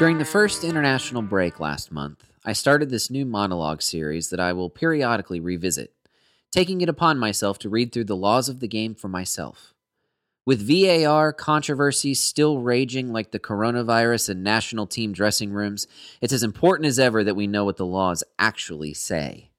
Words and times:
During 0.00 0.16
the 0.16 0.24
first 0.24 0.64
international 0.64 1.20
break 1.20 1.60
last 1.60 1.92
month, 1.92 2.24
I 2.42 2.54
started 2.54 2.88
this 2.88 3.10
new 3.10 3.26
monologue 3.26 3.82
series 3.82 4.30
that 4.30 4.40
I 4.40 4.54
will 4.54 4.70
periodically 4.70 5.40
revisit, 5.40 5.92
taking 6.50 6.80
it 6.80 6.88
upon 6.88 7.18
myself 7.18 7.58
to 7.58 7.68
read 7.68 7.92
through 7.92 8.04
the 8.04 8.16
laws 8.16 8.48
of 8.48 8.60
the 8.60 8.66
game 8.66 8.94
for 8.94 9.08
myself. 9.08 9.74
With 10.46 10.66
VAR 10.66 11.34
controversy 11.34 12.14
still 12.14 12.60
raging 12.60 13.12
like 13.12 13.30
the 13.30 13.38
coronavirus 13.38 14.30
in 14.30 14.42
national 14.42 14.86
team 14.86 15.12
dressing 15.12 15.52
rooms, 15.52 15.86
it's 16.22 16.32
as 16.32 16.42
important 16.42 16.86
as 16.86 16.98
ever 16.98 17.22
that 17.22 17.36
we 17.36 17.46
know 17.46 17.66
what 17.66 17.76
the 17.76 17.84
laws 17.84 18.24
actually 18.38 18.94
say. 18.94 19.50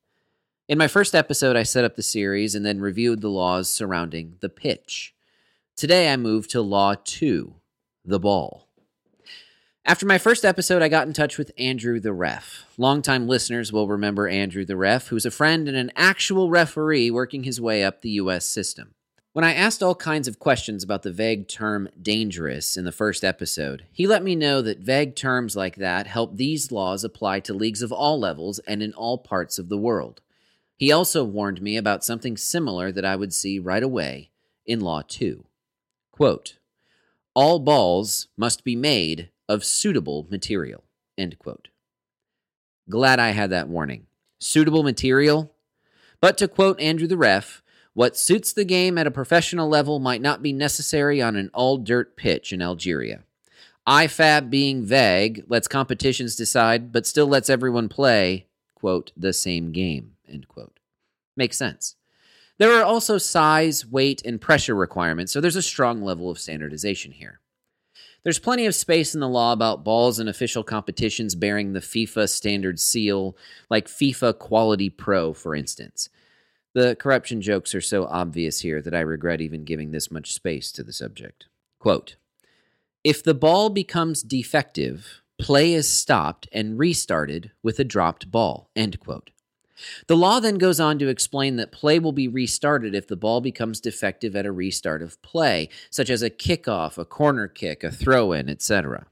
In 0.68 0.80
my 0.80 0.88
first 0.88 1.14
episode, 1.14 1.55
I 1.55 1.62
set 1.62 1.86
up 1.86 1.96
the 1.96 2.02
series 2.02 2.55
and 2.55 2.66
then 2.66 2.82
reviewed 2.82 3.21
the 3.21 3.30
laws 3.30 3.70
surrounding 3.70 4.38
the 4.39 4.50
pitch. 4.50 5.14
Today, 5.76 6.12
I 6.12 6.18
move 6.18 6.48
to 6.48 6.64
Law 6.64 6.96
2 6.96 7.54
the 8.04 8.19
ball. 8.19 8.71
After 9.84 10.06
my 10.06 10.20
first 10.20 10.46
episode, 10.46 10.84
I 10.84 10.90
got 10.90 11.08
in 11.08 11.14
touch 11.14 11.40
with 11.40 11.52
Andrew 11.58 12.00
the 12.00 12.14
ref. 12.14 12.66
Longtime 12.78 13.28
listeners 13.28 13.74
will 13.74 13.88
remember 13.88 14.28
Andrew 14.28 14.64
the 14.64 14.78
ref, 14.78 15.07
who's 15.07 15.26
a 15.26 15.32
friend 15.32 15.68
and 15.68 15.76
an 15.76 15.92
actual 15.96 16.52
referee 16.52 17.10
working 17.10 17.44
his 17.44 17.60
way 17.60 17.84
up 17.84 18.02
the 18.02 18.12
U.S. 18.12 18.46
system. 18.46 18.94
When 19.34 19.44
I 19.44 19.56
asked 19.56 19.82
all 19.82 19.96
kinds 19.96 20.28
of 20.28 20.38
questions 20.38 20.84
about 20.84 21.02
the 21.02 21.12
vague 21.12 21.48
term 21.48 21.90
dangerous 22.00 22.78
in 22.78 22.86
the 22.86 22.92
first 22.92 23.24
episode, 23.24 23.86
he 23.92 24.06
let 24.06 24.24
me 24.24 24.36
know 24.36 24.62
that 24.62 24.78
vague 24.78 25.16
terms 25.16 25.56
like 25.56 25.78
that 25.78 26.06
help 26.06 26.36
these 26.36 26.71
laws 26.71 27.04
apply 27.04 27.40
to 27.40 27.54
leagues 27.54 27.82
of 27.82 27.92
all 27.92 28.20
levels 28.20 28.60
and 28.60 28.84
in 28.84 28.93
all 28.93 29.18
parts 29.18 29.57
of 29.57 29.70
the 29.70 29.79
world. 29.79 30.21
He 30.78 30.92
also 30.92 31.24
warned 31.24 31.60
me 31.60 31.76
about 31.76 32.04
something 32.04 32.38
similar 32.38 32.92
that 32.92 33.06
I 33.06 33.16
would 33.16 33.34
see 33.34 33.58
right 33.58 33.84
away 33.84 34.30
in 34.64 34.80
Law 34.80 35.02
2. 35.08 35.44
Quote, 36.12 36.58
all 37.34 37.58
balls 37.58 38.28
must 38.38 38.64
be 38.64 38.76
made 38.76 39.30
of 39.52 39.66
suitable 39.66 40.28
material. 40.30 40.86
End 41.18 41.38
quote. 41.38 41.68
Glad 42.90 43.20
I 43.20 43.32
had 43.32 43.50
that 43.50 43.68
warning. 43.68 44.08
Suitable 44.40 44.82
material? 44.82 45.54
But 46.22 46.38
to 46.38 46.48
quote 46.48 46.80
Andrew 46.80 47.06
the 47.06 47.18
ref, 47.18 47.62
what 47.94 48.16
suits 48.16 48.54
the 48.54 48.64
game 48.64 48.98
at 48.98 49.08
a 49.08 49.12
professional 49.12 49.68
level 49.68 50.00
might 50.00 50.22
not 50.22 50.42
be 50.42 50.54
necessary 50.54 51.22
on 51.22 51.36
an 51.36 51.52
all 51.54 51.78
dirt 51.78 52.16
pitch 52.16 52.54
in 52.54 52.62
Algeria. 52.62 53.24
IFAB 53.86 54.50
being 54.50 54.86
vague 54.86 55.44
lets 55.50 55.68
competitions 55.68 56.38
decide, 56.38 56.94
but 56.94 57.06
still 57.06 57.28
lets 57.28 57.50
everyone 57.50 57.90
play, 57.90 58.46
quote, 58.74 59.12
the 59.18 59.34
same 59.34 59.74
game, 59.74 60.14
end 60.30 60.48
quote. 60.48 60.80
Makes 61.36 61.58
sense. 61.58 61.98
There 62.58 62.72
are 62.72 62.86
also 62.86 63.18
size, 63.18 63.86
weight, 63.86 64.22
and 64.24 64.40
pressure 64.40 64.76
requirements, 64.76 65.34
so 65.34 65.42
there's 65.42 65.58
a 65.58 65.62
strong 65.62 66.02
level 66.04 66.30
of 66.30 66.40
standardization 66.40 67.12
here. 67.12 67.42
There's 68.23 68.39
plenty 68.39 68.67
of 68.67 68.75
space 68.75 69.16
in 69.16 69.19
the 69.19 69.27
law 69.27 69.52
about 69.52 69.83
balls 69.83 70.19
and 70.19 70.30
official 70.30 70.64
competitions 70.64 71.33
bearing 71.33 71.73
the 71.73 71.80
FIFA 71.80 72.30
standard 72.30 72.80
seal, 72.80 73.36
like 73.69 73.88
FIFA 73.88 74.38
Quality 74.38 74.89
Pro, 74.89 75.33
for 75.33 75.55
instance. 75.55 76.08
The 76.73 76.95
corruption 76.95 77.42
jokes 77.42 77.73
are 77.73 77.81
so 77.81 78.05
obvious 78.05 78.61
here 78.61 78.81
that 78.81 78.94
I 78.94 78.99
regret 78.99 79.42
even 79.42 79.66
giving 79.66 79.92
this 79.92 80.11
much 80.11 80.33
space 80.33 80.72
to 80.73 80.83
the 80.83 80.94
subject. 80.94 81.47
Quote 81.80 82.16
If 83.03 83.23
the 83.23 83.33
ball 83.33 83.69
becomes 83.69 84.22
defective, 84.22 85.22
play 85.39 85.73
is 85.73 85.89
stopped 85.89 86.47
and 86.52 86.77
restarted 86.77 87.52
with 87.64 87.80
a 87.80 87.83
dropped 87.83 88.30
ball. 88.30 88.69
End 88.75 88.99
quote. 88.99 89.31
The 90.08 90.18
law 90.18 90.40
then 90.40 90.58
goes 90.58 90.80
on 90.80 91.00
to 91.00 91.08
explain 91.08 91.56
that 91.56 91.72
play 91.72 92.00
will 92.00 92.12
be 92.12 92.28
restarted 92.28 92.96
if 92.96 93.08
the 93.08 93.16
ball 93.16 93.42
becomes 93.42 93.80
defective 93.80 94.36
at 94.36 94.46
a 94.46 94.52
restart 94.52 95.02
of 95.02 95.22
play, 95.22 95.70
such 95.90 96.10
as 96.10 96.22
a 96.22 96.30
kickoff, 96.30 96.98
a 96.98 97.06
corner 97.06 97.48
kick, 97.48 97.84
a 97.84 97.92
throw 97.92 98.32
in, 98.32 98.50
etc. 98.50 99.08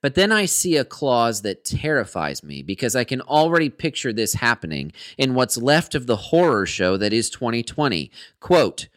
But 0.00 0.16
then 0.16 0.32
I 0.32 0.46
see 0.46 0.76
a 0.76 0.84
clause 0.84 1.42
that 1.42 1.64
terrifies 1.64 2.42
me 2.42 2.62
because 2.62 2.96
I 2.96 3.04
can 3.04 3.20
already 3.20 3.70
picture 3.70 4.12
this 4.12 4.34
happening 4.34 4.92
in 5.16 5.34
what's 5.34 5.56
left 5.56 5.94
of 5.94 6.06
the 6.06 6.16
horror 6.16 6.66
show 6.66 6.96
that 6.96 7.12
is 7.12 7.30
2020. 7.30 8.10
Quote, 8.40 8.88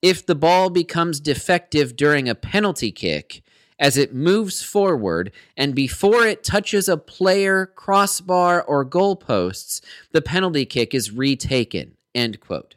if 0.00 0.24
the 0.24 0.34
ball 0.36 0.70
becomes 0.70 1.20
defective 1.20 1.96
during 1.96 2.28
a 2.28 2.34
penalty 2.34 2.92
kick, 2.92 3.42
as 3.82 3.96
it 3.96 4.14
moves 4.14 4.62
forward 4.62 5.32
and 5.56 5.74
before 5.74 6.24
it 6.24 6.44
touches 6.44 6.88
a 6.88 6.96
player, 6.96 7.66
crossbar, 7.66 8.62
or 8.62 8.86
goalposts, 8.86 9.80
the 10.12 10.22
penalty 10.22 10.64
kick 10.64 10.94
is 10.94 11.10
retaken. 11.10 11.96
End 12.14 12.38
quote. 12.38 12.76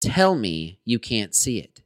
Tell 0.00 0.36
me 0.36 0.78
you 0.84 1.00
can't 1.00 1.34
see 1.34 1.58
it. 1.58 1.81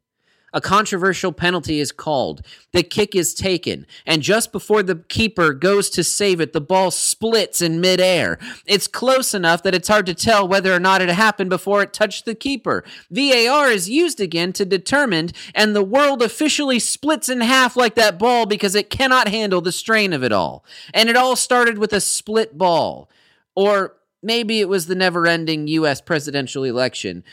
A 0.57 0.61
controversial 0.63 1.33
penalty 1.33 1.81
is 1.81 1.93
called. 1.93 2.41
The 2.73 2.83
kick 2.83 3.15
is 3.15 3.35
taken, 3.35 3.87
and 4.07 4.23
just 4.23 4.53
before 4.53 4.83
the 4.83 4.97
keeper 4.97 5.53
goes 5.53 5.91
to 5.91 6.03
save 6.03 6.41
it, 6.41 6.55
the 6.55 6.63
ball 6.63 6.91
splits 6.91 7.61
in 7.61 7.79
midair. 7.79 8.39
It's 8.65 8.89
close 8.89 9.35
enough 9.35 9.63
that 9.65 9.75
it's 9.75 9.89
hard 9.89 10.07
to 10.07 10.15
tell 10.15 10.49
whether 10.49 10.73
or 10.73 10.81
not 10.81 11.03
it 11.03 11.11
happened 11.11 11.51
before 11.51 11.83
it 11.83 11.93
touched 11.93 12.25
the 12.25 12.35
keeper. 12.35 12.85
VAR 13.11 13.71
is 13.71 13.91
used 13.91 14.19
again 14.19 14.55
to 14.55 14.65
determine, 14.65 15.33
and 15.55 15.77
the 15.77 15.85
world 15.85 16.23
officially 16.23 16.79
splits 16.79 17.29
in 17.29 17.43
half 17.43 17.77
like 17.77 17.95
that 17.97 18.19
ball 18.19 18.47
because 18.47 18.75
it 18.75 18.89
cannot 18.89 19.29
handle 19.29 19.61
the 19.61 19.71
strain 19.71 20.15
of 20.15 20.25
it 20.25 20.33
all. 20.33 20.65
And 20.95 21.11
it 21.11 21.17
all 21.17 21.37
started 21.37 21.77
with 21.77 21.93
a 21.93 22.01
split 22.01 22.57
ball. 22.57 23.11
Or 23.55 23.97
maybe 24.23 24.61
it 24.61 24.71
was 24.71 24.87
the 24.87 24.95
never 24.95 25.27
ending 25.27 25.69
U.S. 25.69 26.01
presidential 26.01 26.65
election. 26.65 27.25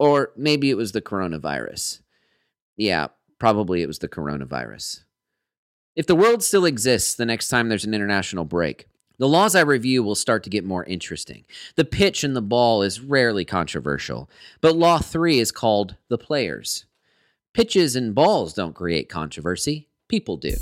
Or 0.00 0.32
maybe 0.36 0.70
it 0.70 0.76
was 0.76 0.90
the 0.90 1.00
coronavirus. 1.00 2.00
Yeah, 2.78 3.08
probably 3.38 3.82
it 3.82 3.86
was 3.86 3.98
the 3.98 4.08
coronavirus. 4.08 5.02
If 5.96 6.06
the 6.06 6.14
world 6.14 6.42
still 6.42 6.64
exists 6.64 7.14
the 7.14 7.26
next 7.26 7.48
time 7.48 7.68
there's 7.68 7.84
an 7.84 7.92
international 7.92 8.44
break, 8.44 8.88
the 9.18 9.28
laws 9.28 9.56
I 9.56 9.62
review 9.62 10.04
will 10.04 10.14
start 10.14 10.44
to 10.44 10.50
get 10.50 10.64
more 10.64 10.84
interesting. 10.84 11.44
The 11.74 11.84
pitch 11.84 12.22
and 12.22 12.36
the 12.36 12.40
ball 12.40 12.82
is 12.82 13.00
rarely 13.00 13.44
controversial, 13.44 14.30
but 14.60 14.76
Law 14.76 14.98
3 14.98 15.40
is 15.40 15.50
called 15.50 15.96
the 16.08 16.16
players. 16.16 16.86
Pitches 17.52 17.96
and 17.96 18.14
balls 18.14 18.54
don't 18.54 18.76
create 18.76 19.08
controversy, 19.08 19.88
people 20.06 20.36
do. 20.36 20.54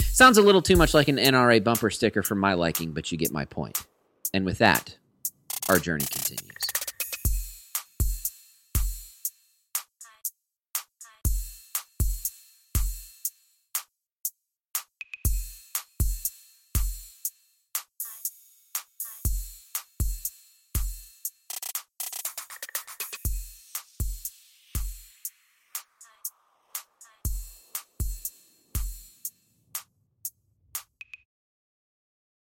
Sounds 0.00 0.38
a 0.38 0.42
little 0.42 0.62
too 0.62 0.74
much 0.74 0.92
like 0.92 1.06
an 1.06 1.18
NRA 1.18 1.62
bumper 1.62 1.90
sticker 1.90 2.24
for 2.24 2.34
my 2.34 2.54
liking, 2.54 2.90
but 2.90 3.12
you 3.12 3.18
get 3.18 3.30
my 3.30 3.44
point. 3.44 3.86
And 4.32 4.44
with 4.44 4.58
that, 4.58 4.96
our 5.68 5.78
journey 5.78 6.06
continues. 6.10 6.53